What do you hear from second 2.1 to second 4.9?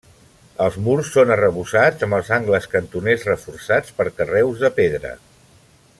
els angles cantoners reforçats per carreus de